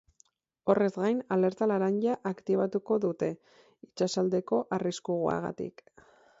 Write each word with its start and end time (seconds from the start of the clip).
Horrez 0.73 0.87
gain, 1.03 1.19
alerta 1.35 1.67
laranja 1.73 2.15
aktibatuko 2.31 2.99
dute, 3.05 3.31
itsasaldeko 3.91 4.63
arriskuagatik. 4.81 5.89